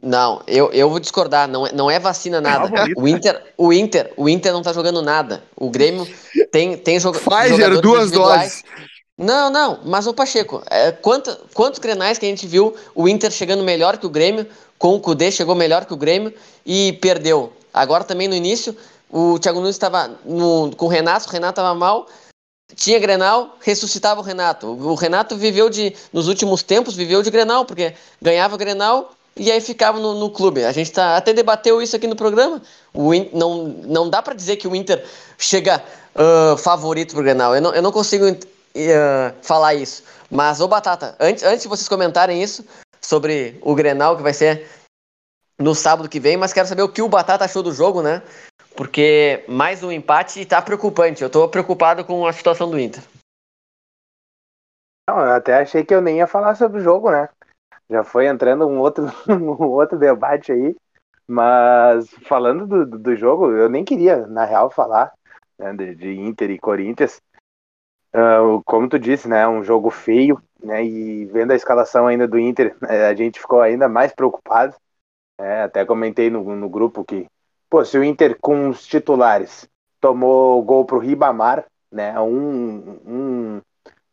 [0.00, 2.68] Não, eu, eu vou discordar, não é, não é vacina nada.
[2.68, 3.00] favorito.
[3.00, 5.42] O Inter, o Inter, o Inter não tá jogando nada.
[5.56, 6.06] O Grêmio
[6.52, 8.62] tem tem joga Pfizer, jogadores duas individuais.
[8.62, 8.97] doses.
[9.18, 13.32] Não, não, mas o Pacheco, é, quanto, quantos grenais que a gente viu o Inter
[13.32, 14.46] chegando melhor que o Grêmio,
[14.78, 16.32] com o Cudê chegou melhor que o Grêmio
[16.64, 17.52] e perdeu.
[17.74, 18.76] Agora também no início,
[19.10, 20.16] o Thiago Nunes estava
[20.76, 22.06] com o Renato, o Renato estava mal,
[22.76, 24.68] tinha Grenal, ressuscitava o Renato.
[24.68, 29.60] O Renato viveu de, nos últimos tempos, viveu de Grenal, porque ganhava Grenal e aí
[29.60, 30.64] ficava no, no clube.
[30.64, 32.62] A gente tá, até debateu isso aqui no programa.
[32.94, 35.04] O não, não dá para dizer que o Inter
[35.36, 35.82] chega
[36.14, 37.56] ah, favorito pro Grenal.
[37.56, 38.26] Eu não, eu não consigo
[38.76, 40.04] ah, falar isso.
[40.30, 42.64] Mas, ô Batata, antes, antes de vocês comentarem isso
[43.00, 44.66] sobre o Grenal, que vai ser
[45.58, 48.22] no sábado que vem, mas quero saber o que o Batata achou do jogo, né?
[48.76, 51.22] Porque mais um empate tá preocupante.
[51.22, 53.02] Eu tô preocupado com a situação do Inter.
[55.08, 57.28] Não, eu até achei que eu nem ia falar sobre o jogo, né?
[57.90, 60.76] Já foi entrando um outro, um outro debate aí.
[61.26, 65.12] Mas falando do, do- do jogo, eu nem queria, na real, falar
[65.58, 67.20] né, de, de Inter e Corinthians.
[68.14, 69.46] O- como tu disse, né?
[69.46, 70.84] Um jogo feio, né?
[70.84, 74.74] E vendo a escalação ainda do Inter, eh, a gente ficou ainda mais preocupado.
[75.38, 77.26] né, até comentei no, no grupo que,
[77.70, 79.68] pô, se o Inter com os titulares
[80.00, 82.18] tomou gol pro Ribamar, né?
[82.20, 83.62] Um, um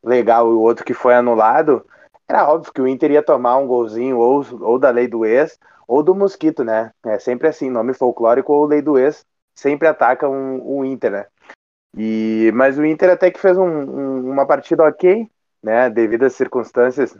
[0.03, 1.85] legal e o outro que foi anulado,
[2.27, 5.59] era óbvio que o Inter ia tomar um golzinho ou, ou da lei do ex
[5.87, 6.91] ou do Mosquito, né?
[7.05, 11.25] É sempre assim, nome folclórico ou lei do ex sempre ataca um- o Inter, né?
[11.97, 15.29] E, mas o Inter até que fez um- um- uma partida ok,
[15.63, 15.89] né?
[15.89, 17.17] Devido às circunstâncias,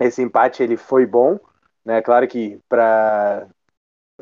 [0.00, 1.38] esse empate ele foi bom,
[1.84, 2.02] né?
[2.02, 3.46] Claro que para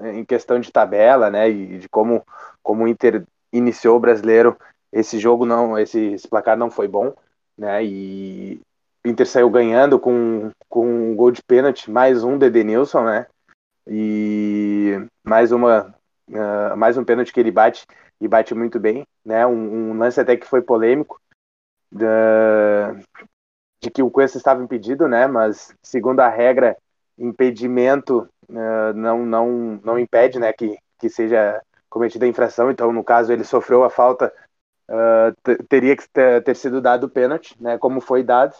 [0.02, 1.48] em questão de tabela, né?
[1.50, 2.24] E de como
[2.62, 4.56] como o Inter iniciou o brasileiro,
[4.92, 7.14] esse jogo não, esse, esse placar não foi bom,
[7.58, 7.84] né?
[7.84, 8.60] E
[9.04, 13.26] o Inter saiu ganhando com, com um gol de pênalti, mais um de Edenilson, né?
[13.86, 15.94] E mais uma
[16.34, 17.86] ah, mais um pênalti que ele bate
[18.20, 19.46] e bate muito bem, né?
[19.46, 21.20] Um, um lance até que foi polêmico
[21.92, 22.94] da-
[23.82, 25.26] de que o Cuesta estava impedido, né?
[25.26, 26.76] Mas segundo a regra,
[27.18, 30.52] impedimento ah, não não não impede, né?
[30.52, 32.70] Que que seja cometida a infração.
[32.70, 34.32] Então, no caso, ele sofreu a falta,
[35.42, 37.78] t- teria que ter, sido dado o pênalti, né?
[37.78, 38.54] Como foi dado.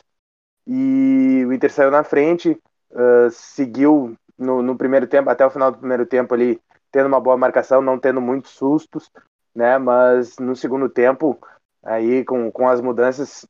[0.66, 2.58] E o Inter saiu na frente,
[2.94, 6.60] ah, seguiu no, no primeiro tempo, até o final do primeiro tempo ali,
[6.92, 9.10] tendo uma boa marcação, não tendo muitos sustos,
[9.54, 9.78] né?
[9.78, 11.38] Mas no segundo tempo,
[11.82, 13.46] aí com, com as mudanças,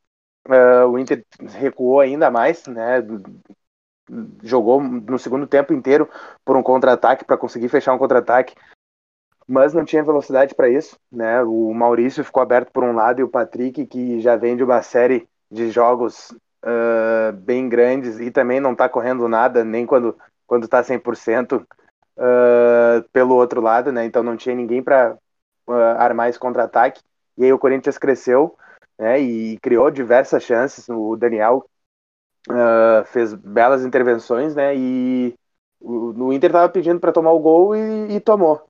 [0.49, 3.03] ah, o Inter recuou ainda mais, né?
[4.43, 6.09] Jogou no segundo tempo inteiro
[6.45, 8.55] por um contra-ataque para conseguir fechar um contra-ataque,
[9.47, 11.43] mas não tinha velocidade para isso, né?
[11.43, 14.83] O Maurício ficou aberto por um lado e o Patrick, que já vem de uma
[14.83, 20.65] série de jogos ah, bem grandes e também não está correndo nada, nem quando quando
[20.65, 21.65] está 100%
[22.19, 24.05] ah, pelo outro lado, né?
[24.05, 25.17] Então não tinha ninguém para
[25.99, 27.03] armar esse contra-ataque.
[27.37, 28.57] E aí o Corinthians cresceu,
[28.99, 29.21] né?
[29.21, 30.89] E criou diversas chances.
[30.89, 31.65] O Daniel
[32.49, 34.75] ah, fez belas intervenções, né?
[34.77, 35.35] E,
[35.81, 38.63] o, o Inter estava pedindo para tomar o gol e, e, tomou,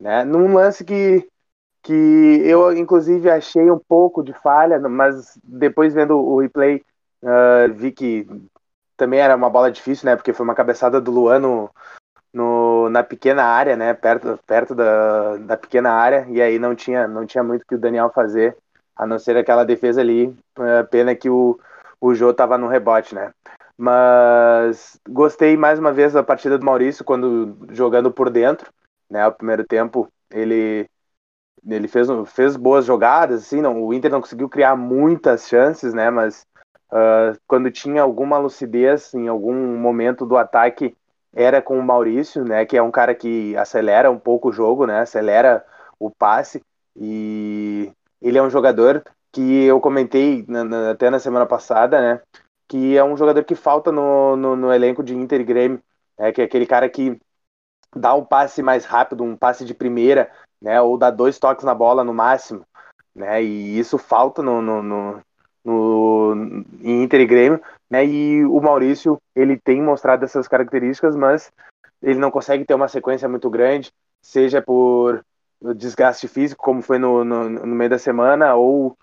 [0.00, 0.24] né?
[0.24, 1.28] Num lance que
[1.82, 6.82] que eu inclusive achei um pouco de falha, mas depois vendo o replay
[7.22, 8.26] uh, vi que
[8.96, 10.16] também era uma bola difícil, né?
[10.16, 11.70] Porque foi uma cabeçada do Luan no,
[12.36, 13.94] no, na pequena área, né?
[13.94, 17.78] Perto, perto da, da pequena área, e aí não tinha, não tinha muito que o
[17.78, 18.54] Daniel fazer,
[18.94, 20.36] a não ser aquela defesa ali.
[20.90, 21.58] Pena que o,
[21.98, 23.32] o Jô tava no rebote, né?
[23.78, 28.70] Mas gostei mais uma vez da partida do Maurício quando jogando por dentro,
[29.10, 29.26] né?
[29.26, 30.86] O primeiro tempo ele
[31.66, 36.10] ele fez, fez boas jogadas, assim, não, o Inter não conseguiu criar muitas chances, né?
[36.10, 36.46] Mas
[36.92, 40.94] uh, quando tinha alguma lucidez em algum momento do ataque
[41.36, 42.64] era com o Maurício, né?
[42.64, 45.00] Que é um cara que acelera um pouco o jogo, né?
[45.00, 45.64] Acelera
[46.00, 46.62] o passe
[46.96, 52.22] e ele é um jogador que eu comentei na, na, até na semana passada, né?
[52.66, 55.82] Que é um jogador que falta no, no, no elenco de Inter e Grêmio,
[56.18, 57.20] né, que é aquele cara que
[57.94, 60.80] dá um passe mais rápido, um passe de primeira, né?
[60.80, 62.64] Ou dá dois toques na bola no máximo,
[63.14, 63.42] né?
[63.42, 65.22] E isso falta no, no, no,
[65.66, 68.06] no em Inter e Grêmio, né?
[68.06, 71.50] E o Maurício, ele tem mostrado essas características, mas
[72.00, 75.24] ele não consegue ter uma sequência muito grande, seja por
[75.74, 78.96] desgaste físico, como foi no, no, no meio da semana, ou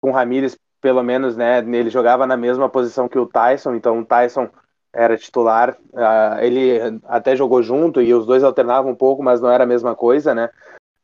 [0.00, 1.58] com o Ramires, pelo menos, né?
[1.58, 4.48] Ele jogava na mesma posição que o Tyson, então o Tyson
[4.92, 9.50] era titular, uh, ele até jogou junto e os dois alternavam um pouco, mas não
[9.50, 10.48] era a mesma coisa, né?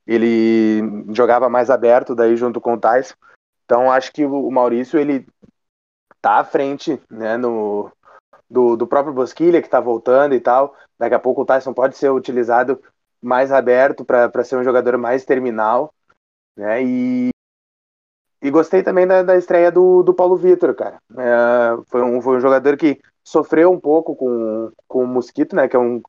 [0.06, 3.14] Ele jogava mais aberto daí junto com o Tyson.
[3.64, 5.26] Então acho que o Maurício ele
[6.20, 7.90] tá à frente, né, no,
[8.48, 10.74] do, do próprio Bosquilha, que tá voltando e tal.
[10.98, 12.80] Daqui a pouco o Tyson pode ser utilizado
[13.20, 15.92] mais aberto para ser um jogador mais terminal,
[16.56, 16.82] né?
[16.82, 17.30] E,
[18.42, 20.98] e gostei também da, da estreia do, do Paulo Vitor, cara.
[21.16, 25.66] É, foi, um, foi um jogador que sofreu um pouco com, com o Mosquito, né?
[25.66, 26.02] Que é um.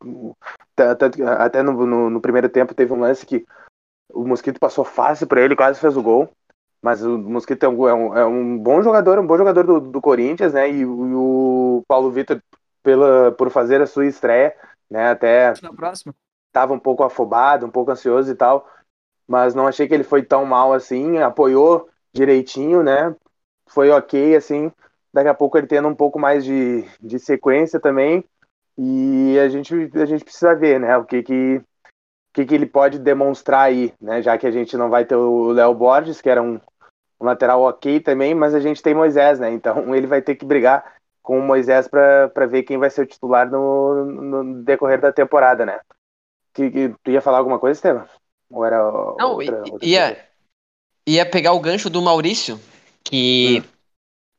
[1.39, 3.46] Até no, no, no primeiro tempo teve um lance que
[4.13, 6.30] o Mosquito passou fácil para ele, quase fez o gol.
[6.86, 10.00] Mas o Mosquito é um, é um, é bom jogador, um bom jogador do, do
[10.00, 10.69] Corinthians, né?
[10.69, 12.39] E, e o Paulo Vitor,
[12.84, 14.56] pela, por fazer a sua estreia,
[14.88, 15.10] né?
[15.10, 16.13] Até na próxima.
[16.52, 18.69] Tava um pouco afobado, um pouco ansioso e tal,
[19.28, 21.17] mas não achei que ele foi tão mal assim.
[21.17, 23.15] Apoiou direitinho, né?
[23.67, 24.71] Foi ok, assim.
[25.12, 28.24] Daqui a pouco ele tendo um pouco mais de, de sequência também.
[28.78, 30.95] E a gente, a gente precisa ver, né?
[30.98, 31.63] O que que,
[32.32, 34.21] que que ele pode demonstrar aí, né?
[34.21, 36.62] Já que a gente não vai ter o Léo Borges, que era um,
[37.19, 39.51] um lateral ok também, mas a gente tem Moisés, né?
[39.51, 43.06] Então ele vai ter que brigar com o Moisés para ver quem vai ser o
[43.06, 45.80] titular no, no decorrer da temporada, né?
[46.54, 48.06] Que, que, tu ia falar alguma coisa, Estevam?
[48.49, 48.78] Ou era
[49.17, 50.17] Não, outra, outra ia,
[51.06, 52.60] ia pegar o gancho do Maurício,
[53.04, 53.69] que hum.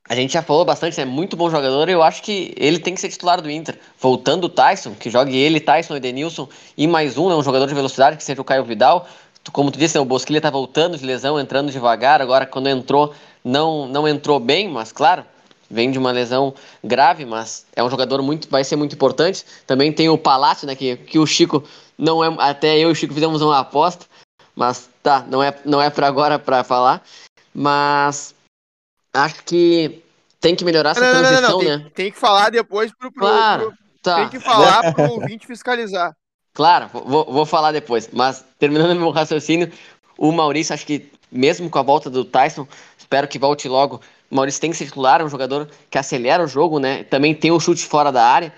[0.09, 1.11] a gente já falou bastante, é né?
[1.11, 3.79] muito bom jogador, eu acho que ele tem que ser titular do Inter.
[3.99, 7.67] Voltando o Tyson, que jogue ele, Tyson e Denilson, e mais um, né, um jogador
[7.67, 9.09] de velocidade, que seja o Caio Vidal,
[9.53, 12.21] como tu disse, né, o Bosquilha tá voltando de lesão, entrando devagar.
[12.21, 15.25] Agora, quando entrou, não, não entrou bem, mas claro,
[15.71, 19.45] vem de uma lesão grave, mas é um jogador muito, vai ser muito importante.
[19.67, 21.65] Também tem o Palácio, né, que, que o Chico
[21.99, 24.07] não é, até eu e o Chico fizemos uma aposta,
[24.55, 27.03] mas tá, não é, não é para agora para falar,
[27.55, 28.35] mas
[29.13, 30.03] acho que
[30.41, 31.91] tem que melhorar essa não, transição, não, não, tem, né?
[31.95, 34.17] Tem que falar depois pro, pro, claro, pro tá.
[34.17, 36.15] tem que falar pro ouvinte fiscalizar.
[36.57, 38.09] Claro, vou, vou falar depois.
[38.11, 39.71] Mas terminando meu raciocínio,
[40.17, 42.67] o Maurício, acho que mesmo com a volta do Tyson,
[42.97, 44.01] espero que volte logo.
[44.31, 47.05] O Maurício tem que ser titular, é um jogador que acelera o jogo, né?
[47.05, 48.55] Também tem o chute fora da área.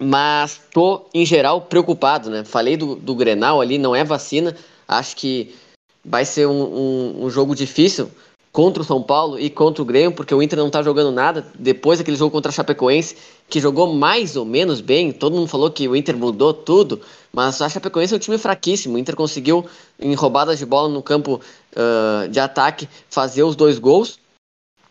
[0.00, 2.44] Mas tô, em geral, preocupado, né?
[2.44, 4.56] Falei do, do Grenal ali, não é vacina.
[4.86, 5.56] Acho que
[6.04, 8.08] vai ser um, um, um jogo difícil
[8.52, 11.44] contra o São Paulo e contra o Grêmio, porque o Inter não tá jogando nada.
[11.58, 13.16] Depois daquele jogo contra a Chapecoense,
[13.48, 17.00] que jogou mais ou menos bem, todo mundo falou que o Inter mudou tudo,
[17.32, 18.96] mas a Chapecoense é um time fraquíssimo.
[18.96, 19.64] O Inter conseguiu,
[19.98, 21.40] em roubadas de bola no campo
[21.72, 24.18] uh, de ataque, fazer os dois gols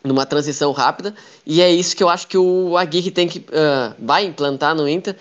[0.03, 1.13] numa transição rápida,
[1.45, 4.87] e é isso que eu acho que o Aguirre tem que uh, vai implantar no
[4.87, 5.17] Inter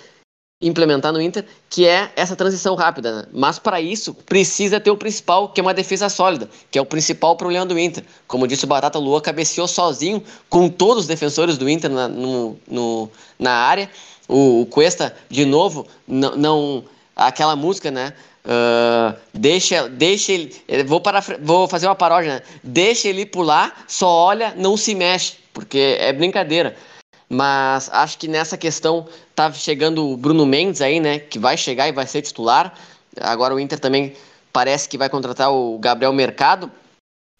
[0.60, 3.12] implementar no Inter, que é essa transição rápida.
[3.12, 3.24] Né?
[3.32, 6.86] Mas para isso precisa ter o principal, que é uma defesa sólida, que é o
[6.86, 8.04] principal problema do Inter.
[8.26, 12.56] Como disse o Batata Lua, cabeceou sozinho com todos os defensores do Inter na, no,
[12.66, 13.90] no, na área.
[14.28, 18.12] O, o, Cuesta, de novo, não, aquela música, né?
[18.44, 20.54] Uh, deixa, deixa ele.
[20.68, 22.42] Eh, vou, para, vou fazer uma paródia, né?
[22.62, 26.76] Deixa ele pular, só olha, não se mexe, porque é brincadeira.
[27.28, 31.18] Mas acho que nessa questão tá chegando o Bruno Mendes aí, né?
[31.18, 32.72] Que vai chegar e vai ser titular.
[33.20, 34.14] Agora o Inter também
[34.52, 36.70] parece que vai contratar o Gabriel Mercado.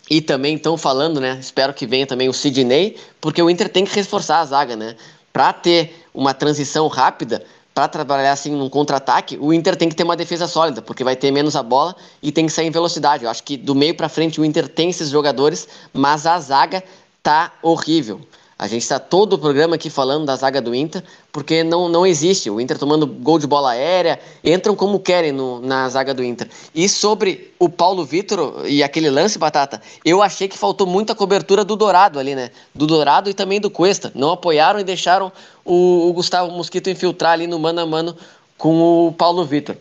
[0.09, 1.37] E também estão falando, né?
[1.41, 4.97] Espero que venha também o Sidney, porque o Inter tem que reforçar a zaga, né?
[5.33, 7.45] Para ter uma transição rápida,
[7.75, 11.15] para trabalhar assim num contra-ataque, o Inter tem que ter uma defesa sólida, porque vai
[11.15, 13.25] ter menos a bola e tem que sair em velocidade.
[13.25, 16.83] Eu acho que do meio para frente o Inter tem esses jogadores, mas a zaga
[17.23, 18.21] tá horrível.
[18.59, 22.07] A gente está todo o programa aqui falando da zaga do Inter, porque não, não
[22.07, 22.49] existe.
[22.49, 26.49] O Inter tomando gol de bola aérea, entram como querem no, na zaga do Inter.
[26.75, 31.67] E sobre o Paulo Vitor e aquele lance, Batata, eu achei que faltou muita cobertura
[31.67, 32.51] do Dourado ali, né?
[32.75, 34.11] Do Dourado e também do Cuesta.
[34.15, 35.31] Não apoiaram e deixaram
[35.63, 38.17] o, o Gustavo Mosquito infiltrar ali no mano a mano
[38.57, 39.77] com o Paulo Vitor.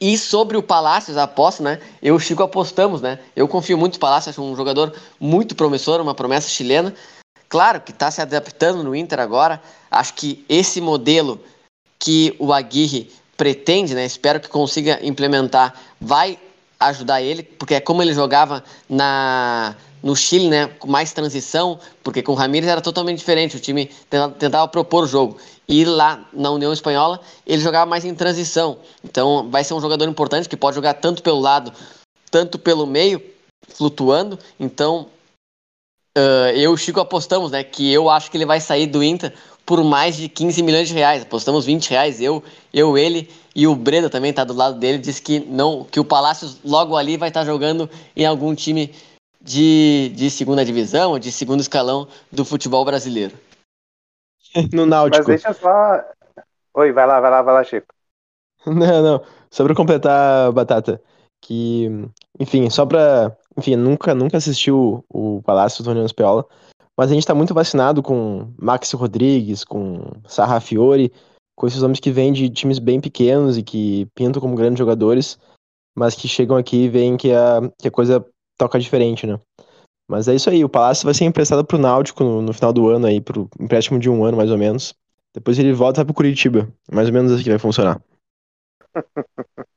[0.00, 1.78] E sobre o Palácios, a aposta, né?
[2.02, 3.18] Eu e o Chico apostamos, né?
[3.36, 6.94] Eu confio muito no Palácio, acho um jogador muito promissor, uma promessa chilena.
[7.48, 9.60] Claro que está se adaptando no Inter agora.
[9.90, 11.40] Acho que esse modelo
[11.98, 14.04] que o Aguirre pretende, né?
[14.04, 16.38] Espero que consiga implementar, vai
[16.78, 22.22] ajudar ele, porque é como ele jogava na no Chile, né, com mais transição, porque
[22.22, 23.90] com o Ramires era totalmente diferente, o time
[24.38, 25.38] tentava propor o jogo.
[25.66, 28.76] E lá na União Espanhola, ele jogava mais em transição.
[29.02, 31.72] Então, vai ser um jogador importante que pode jogar tanto pelo lado,
[32.30, 33.22] tanto pelo meio,
[33.66, 34.38] flutuando.
[34.60, 35.06] Então,
[36.16, 37.64] Uh, eu e o Chico apostamos, né?
[37.64, 39.34] Que eu acho que ele vai sair do Inter
[39.66, 41.22] por mais de 15 milhões de reais.
[41.22, 42.20] Apostamos 20 reais.
[42.20, 44.98] Eu, eu ele e o Breda também tá do lado dele.
[44.98, 48.94] Disse que não, que o Palácios logo ali vai estar tá jogando em algum time
[49.40, 53.36] de, de segunda divisão ou de segundo escalão do futebol brasileiro.
[54.72, 55.28] No Náutico.
[55.28, 56.00] Mas deixa só.
[56.74, 57.86] Oi, vai lá, vai lá, vai lá, Chico.
[58.66, 59.24] Não, não.
[59.50, 61.00] Só pra completar, Batata,
[61.42, 61.86] que,
[62.40, 66.46] enfim, só pra enfim, nunca, nunca assistiu o Palácio do União Espanhola,
[66.96, 71.12] mas a gente está muito vacinado com Maxi Rodrigues, com Sarra Fiore,
[71.56, 75.38] com esses homens que vêm de times bem pequenos e que pintam como grandes jogadores,
[75.96, 78.24] mas que chegam aqui e veem que a, que a coisa
[78.58, 79.40] toca diferente, né?
[80.08, 82.88] Mas é isso aí, o Palácio vai ser emprestado pro Náutico no, no final do
[82.88, 84.94] ano aí, pro empréstimo de um ano mais ou menos.
[85.34, 86.68] Depois ele volta pro Curitiba.
[86.92, 88.00] Mais ou menos assim que vai funcionar.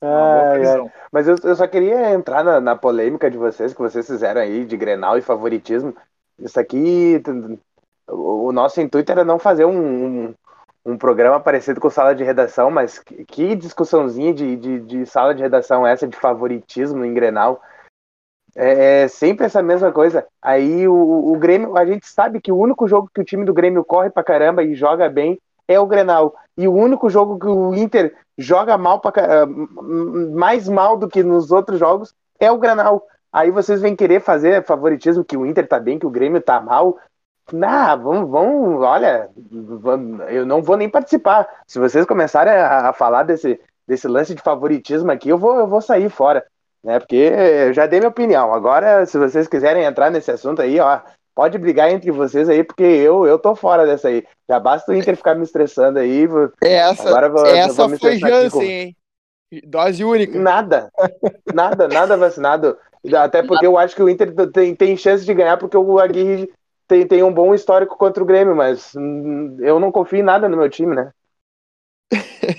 [0.00, 4.40] É, Mas eu, eu, só queria entrar na, na, polêmica de vocês, que vocês fizeram
[4.40, 5.94] aí de Grenal e favoritismo.
[6.38, 7.20] Isso aqui,
[8.06, 10.34] o, o nosso intuito era não fazer um, um,
[10.86, 15.34] um, programa parecido com sala de redação, mas que, que discussãozinha de, de, de, sala
[15.34, 17.60] de redação essa de favoritismo em Grenal.
[18.56, 20.24] É, é sempre essa mesma coisa.
[20.40, 23.52] Aí o, o Grêmio, a gente sabe que o único jogo que o time do
[23.52, 26.34] Grêmio corre pra caramba e joga bem é o Grenal.
[26.56, 29.46] E o único jogo que o Inter joga mal pra, eh,
[30.34, 33.06] mais mal do que nos outros jogos é o Grenal.
[33.30, 36.60] Aí vocês vêm querer fazer favoritismo que o Inter tá bem, que o Grêmio tá
[36.60, 36.98] mal.
[37.62, 39.30] Ah, vamos, vamos, olha,
[40.28, 41.48] eu não vou nem participar.
[41.66, 45.66] Se vocês começarem a, a falar desse, desse lance de favoritismo aqui, eu vou, eu
[45.66, 46.44] vou sair fora,
[46.82, 46.98] né?
[46.98, 48.52] Porque eu já dei minha opinião.
[48.52, 51.00] Agora, se vocês quiserem entrar nesse assunto aí, ó,
[51.38, 54.26] pode brigar entre vocês aí, porque eu, eu tô fora dessa aí.
[54.48, 56.26] Já basta o Inter ficar me estressando aí.
[56.60, 58.96] Essa, Agora vou, essa vou foi Jansen, hein?
[59.64, 60.36] Dose única.
[60.36, 60.90] Nada.
[61.54, 62.76] Nada, nada vacinado.
[63.14, 66.52] Até porque eu acho que o Inter tem, tem chance de ganhar, porque o Aguirre
[66.88, 70.48] tem, tem um bom histórico contra o Grêmio, mas hum, eu não confio em nada
[70.48, 71.12] no meu time, né?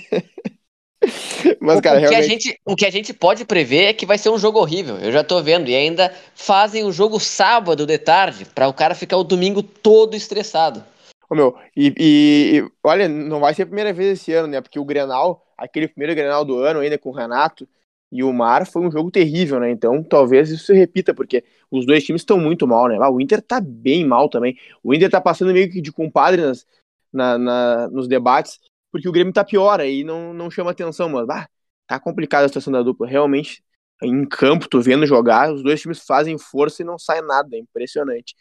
[1.60, 2.18] Mas, cara, o, realmente...
[2.18, 4.58] que a gente, o que a gente pode prever é que vai ser um jogo
[4.58, 4.96] horrível.
[4.96, 5.68] Eu já tô vendo.
[5.68, 10.16] E ainda fazem o jogo sábado de tarde, para o cara ficar o domingo todo
[10.16, 10.82] estressado.
[11.28, 14.60] Ô, meu, e, e, olha, não vai ser a primeira vez esse ano, né?
[14.60, 17.68] Porque o Grenal, aquele primeiro Grenal do ano, ainda com o Renato
[18.10, 19.70] e o Mar, foi um jogo terrível, né?
[19.70, 22.96] Então talvez isso se repita, porque os dois times estão muito mal, né?
[22.98, 24.56] Ah, o Inter tá bem mal também.
[24.82, 26.66] O Inter tá passando meio que de compadre nas,
[27.12, 28.58] na, na, nos debates
[28.90, 31.48] porque o Grêmio tá pior, aí não, não chama atenção, mas ah,
[31.86, 33.06] tá complicada a situação da dupla.
[33.06, 33.62] Realmente,
[34.02, 37.58] em campo, tô vendo jogar, os dois times fazem força e não sai nada, é
[37.58, 38.34] impressionante.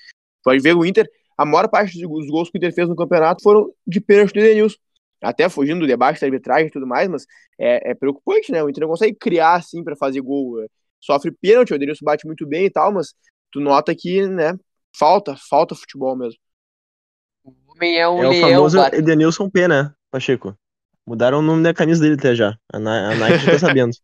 [0.44, 3.44] Pode ver o Inter, a maior parte dos gols que o Inter fez no campeonato
[3.44, 4.78] foram de pênalti do Edenilson.
[5.22, 7.26] Até fugindo do debate da arbitragem e tudo mais, mas
[7.60, 8.64] é, é preocupante, né?
[8.64, 10.62] O Inter não consegue criar assim para fazer gol.
[10.64, 10.68] É,
[11.00, 13.14] sofre pênalti, o Edenilson bate muito bem e tal, mas
[13.52, 14.58] tu nota que, né,
[14.98, 16.40] falta, falta futebol mesmo.
[17.44, 18.48] O homem é um é leão.
[18.48, 18.96] O famoso bate...
[18.98, 19.94] Edenilson P, né?
[20.12, 20.56] Pacheco.
[21.08, 22.58] Mudaram o nome da camisa dele até já.
[22.72, 23.96] A, a Nike já tá sabendo.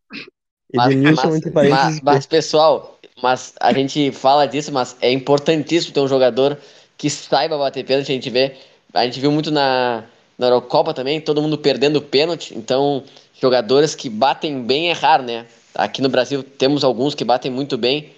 [0.74, 1.86] Edenilson, mas, entre parênteses.
[1.86, 6.58] Mas, mas, pessoal, mas a gente fala disso, mas é importantíssimo ter um jogador
[6.98, 8.12] que saiba bater pênalti.
[8.12, 8.56] A gente vê,
[8.94, 10.04] a gente viu muito na,
[10.38, 12.56] na Eurocopa também, todo mundo perdendo pênalti.
[12.56, 13.04] Então,
[13.40, 15.46] jogadores que batem bem é raro, né?
[15.74, 18.14] Aqui no Brasil temos alguns que batem muito bem,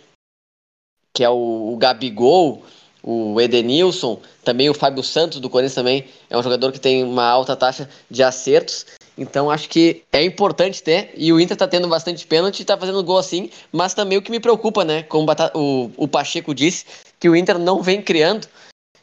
[1.13, 2.63] que é o, o Gabigol,
[3.09, 7.25] o Edenilson, também o Fábio Santos do Corinthians também é um jogador que tem uma
[7.25, 8.85] alta taxa de acertos.
[9.17, 11.13] Então acho que é importante ter.
[11.15, 14.29] E o Inter tá tendo bastante pênalti, tá fazendo gol assim, mas também o que
[14.29, 15.03] me preocupa, né?
[15.03, 16.83] Como o, o Pacheco disse,
[17.17, 18.45] que o Inter não vem criando.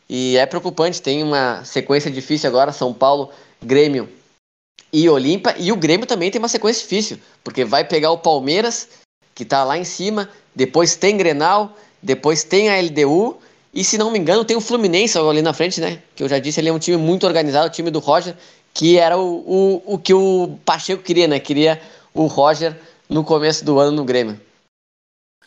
[0.07, 1.00] e é preocupante.
[1.00, 3.30] Tem uma sequência difícil agora: São Paulo,
[3.62, 4.07] Grêmio
[4.92, 5.55] e Olímpia.
[5.59, 8.86] E o Grêmio também tem uma sequência difícil, porque vai pegar o Palmeiras,
[9.34, 13.38] que tá lá em cima, depois tem Grenal, depois tem a LDU.
[13.74, 16.00] E se não me engano, tem o Fluminense ali na frente, né?
[16.14, 18.36] Que eu já disse, ele é um time muito organizado, o time do Roger,
[18.72, 21.40] que era o, o, o que o Pacheco queria, né?
[21.40, 21.82] Queria
[22.14, 22.76] o Roger
[23.08, 24.40] no começo do ano no Grêmio.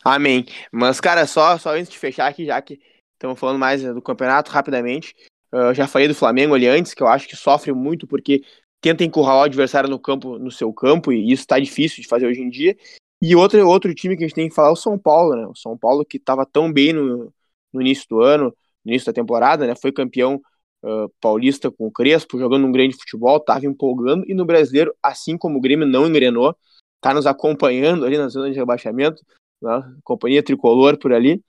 [0.04, 0.44] Amém.
[0.70, 2.78] Mas, cara, só, só antes de fechar aqui, já que
[3.14, 5.14] estamos falando mais do campeonato rapidamente,
[5.50, 8.42] eu já falei do Flamengo ali antes, que eu acho que sofre muito porque
[8.80, 12.26] tenta encurralar o adversário no campo, no seu campo, e isso está difícil de fazer
[12.26, 12.76] hoje em dia.
[13.20, 15.46] E outro, outro time que a gente tem que falar é o São Paulo, né?
[15.46, 17.32] O São Paulo que estava tão bem no,
[17.72, 18.54] no início do ano,
[18.84, 19.74] no início da temporada, né?
[19.74, 20.40] Foi campeão
[20.82, 25.36] uh, paulista com o Crespo, jogando um grande futebol, estava empolgando, e no brasileiro, assim
[25.36, 26.56] como o Grêmio não engrenou,
[26.96, 29.22] está nos acompanhando ali na zona de rebaixamento,
[29.62, 29.82] né?
[30.04, 31.42] companhia tricolor por ali,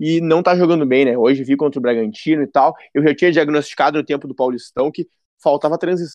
[0.00, 1.18] e não está jogando bem, né?
[1.18, 2.74] Hoje vi contra o Bragantino e tal.
[2.94, 5.08] Eu já tinha diagnosticado no tempo do Paulistão que
[5.42, 6.14] faltava transição,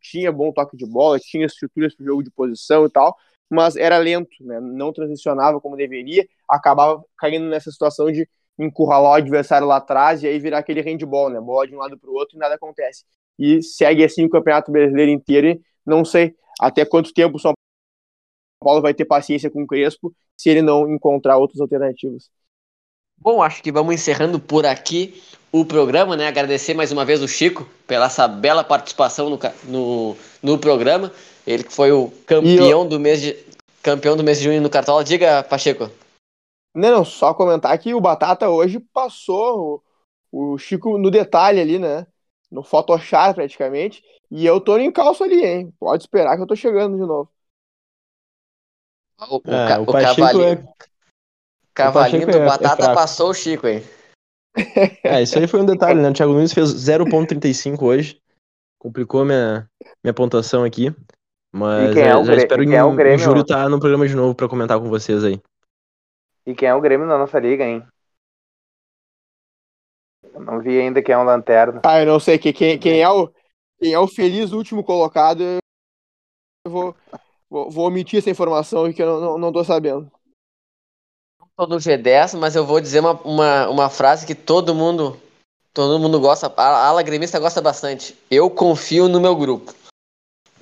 [0.00, 3.14] tinha bom toque de bola, tinha estruturas para jogo de posição e tal,
[3.50, 4.60] mas era lento, né?
[4.60, 8.28] não transicionava como deveria, acabava caindo nessa situação de
[8.64, 11.40] encurralar o adversário lá atrás e aí virar aquele handball, né?
[11.40, 13.04] Bola de um lado para o outro e nada acontece.
[13.38, 17.52] E segue assim o Campeonato Brasileiro inteiro e não sei até quanto tempo o São
[18.62, 22.30] Paulo vai ter paciência com o Crespo se ele não encontrar outras alternativas.
[23.18, 26.28] Bom, acho que vamos encerrando por aqui o programa, né?
[26.28, 31.12] Agradecer mais uma vez o Chico pela essa bela participação no, no, no programa.
[31.46, 32.84] Ele que foi o campeão eu...
[32.84, 33.36] do mês de
[33.82, 35.04] campeão do mês de junho no Cartola.
[35.04, 35.90] Diga, Pacheco.
[36.74, 39.82] Não, não, só comentar que o Batata hoje passou
[40.30, 42.06] o, o Chico no detalhe ali, né?
[42.50, 44.02] No Photoshop praticamente.
[44.30, 45.74] E eu tô em calço ali, hein?
[45.78, 47.28] Pode esperar que eu tô chegando de novo.
[49.28, 50.64] O, o, é, o, o cavalinho, é...
[51.74, 53.82] cavalinho do é, é Batata é passou o Chico, hein?
[55.04, 56.10] É, isso aí foi um detalhe, né?
[56.10, 58.20] O Thiago Nunes fez 0.35 hoje.
[58.78, 59.68] Complicou minha,
[60.02, 60.94] minha pontuação aqui.
[61.52, 63.18] Mas é já, já espero que é o Grêmio?
[63.18, 65.40] julho estar tá no programa de novo para comentar com vocês aí.
[66.46, 67.86] E quem é o Grêmio na nossa liga, hein?
[70.32, 71.80] Eu não vi ainda quem é o Lanterna.
[71.84, 73.32] Ah, eu não sei quem, quem, é, o,
[73.78, 75.42] quem é o feliz último colocado.
[75.42, 75.60] Eu
[76.70, 76.96] vou,
[77.48, 80.10] vou, vou omitir essa informação que eu não, não, não tô sabendo.
[81.56, 85.20] Tô no G10, mas eu vou dizer uma, uma, uma frase que todo mundo
[85.72, 88.16] todo mundo gosta, a ala gremista gosta bastante.
[88.30, 89.74] Eu confio no meu grupo.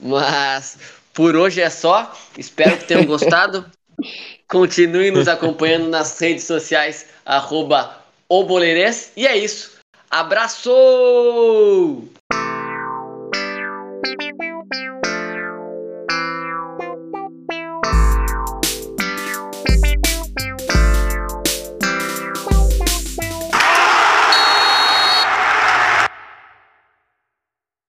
[0.00, 0.78] Mas
[1.14, 2.12] por hoje é só.
[2.36, 3.70] Espero que tenham gostado.
[4.48, 8.02] Continue nos acompanhando nas redes sociais, arroba
[9.16, 9.78] E é isso.
[10.10, 10.70] Abraço!